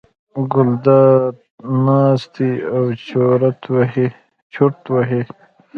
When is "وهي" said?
4.93-5.21